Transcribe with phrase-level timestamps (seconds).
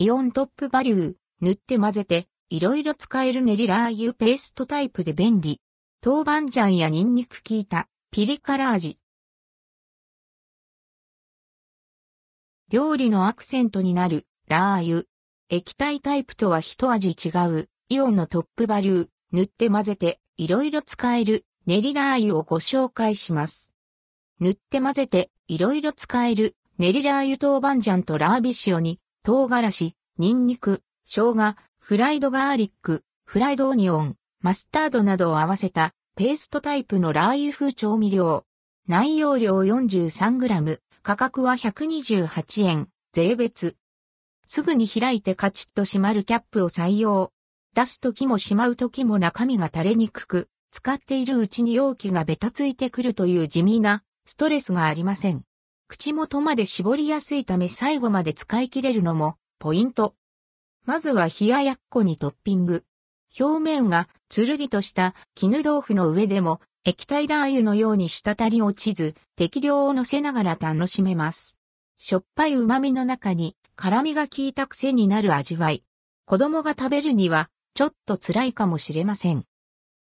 [0.00, 5.60] イオントップバリュー、塗って混ぜて、いろいろ使える練りラー油ペーストタイプで便利。
[6.06, 8.96] 豆板醤やニンニク効いた、ピリ辛味。
[12.70, 15.04] 料理のアクセントになる、ラー油。
[15.48, 23.72] 液体タイプとは一味違う、イオンのトップバリュー、塗って混ぜて、いろいろ使える、練りラー油をご紹介します。
[24.38, 38.46] 塗って混ぜて、いろいろ使える、練りラー油豆板醤とラービシオに、唐辛子、ニンニク、生姜、フライドガーリック、フライドオニオン、マスタードなどを合わせたペーストタイプのラー油風調味料。
[38.86, 43.76] 内容量 43g、価格は128円、税別。
[44.46, 47.30] すぐに開いてカチッと閉まるキャップを採用。
[47.74, 55.44] 出すときもしまうときも中身が垂れにくく、使っているうちに容器がベタついてくるという地味なストレスがありません。
[55.88, 60.14] 口元まで絞りやすいため最後まで使い切れるのもポイント。
[60.84, 62.84] まずは冷ややっこにトッピング。
[63.40, 71.56] 表面がつるりとした絹豆腐の上でも液体ラー油のように滴り落ちず適量を乗せながら楽しめます。
[71.96, 75.82] しょっぱい旨味の中に辛味が効いた癖になる味わい。
[76.26, 79.44] 子供が食べるにはちょっと辛いかもしれません。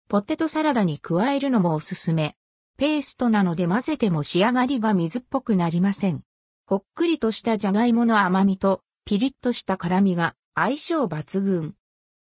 [0.08, 2.36] ポテトサラダに加えるのもおすすめ。
[2.82, 6.22] ペーストなので混ぜても仕上がりが水っぽくなりません。
[6.66, 11.76] ほっくりとしたじゃがいもの甘みとピリッとした辛みが相性抜群。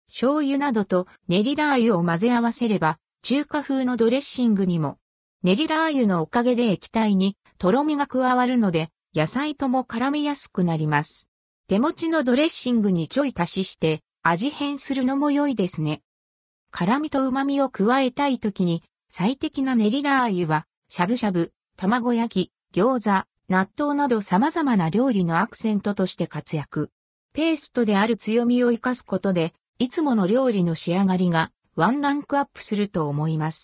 [0.08, 4.98] 醤油などと練りラー油を混ぜ合わせれば中華風のドレッシングにも
[5.42, 11.30] 練りラー油のおかげで液体にとろみが加わるので野菜とも絡みやすくなります。
[11.68, 16.02] 手持ちのドレッシングにちょい足しして味変するのも良いですね。
[16.70, 18.82] 辛みと旨みを加えたい時に
[19.16, 26.90] 最適な練りラー油は、しゃぶしゃぶ、卵焼き、餃子、納豆など様々な料理のアクセントとして活躍。
[27.32, 33.62] ペーストである強みを活かすことで、いつもの料理の仕上がりがワンランクアップすると思います。